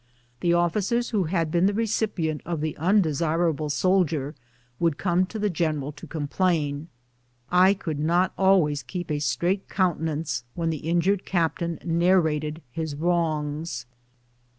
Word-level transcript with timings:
The 0.39 0.53
officers 0.53 1.11
who 1.11 1.25
had 1.25 1.51
been 1.51 1.67
the 1.67 1.75
recipient 1.75 2.41
of 2.43 2.59
the 2.59 2.75
undesirable 2.77 3.69
soldier 3.69 4.33
would 4.79 4.97
come 4.97 5.27
to 5.27 5.37
the 5.37 5.47
general 5.47 5.91
to 5.91 6.07
complain. 6.07 6.87
I 7.51 7.75
could 7.75 7.99
not 7.99 8.33
always 8.35 8.81
keep 8.81 9.11
a 9.11 9.19
straight 9.19 9.69
countenance 9.69 10.43
when 10.55 10.71
the 10.71 10.89
in 10.89 11.01
jured 11.01 11.23
captain 11.23 11.77
narrated 11.85 12.63
his 12.71 12.95
wrongs. 12.95 13.85